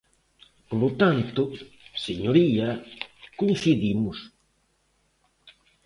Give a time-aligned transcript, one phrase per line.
[0.69, 1.41] Polo tanto,
[2.05, 2.69] señoría,
[3.39, 4.17] coincidimos.